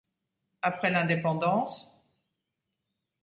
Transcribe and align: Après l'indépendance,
Après 0.63 0.89
l'indépendance, 0.89 1.95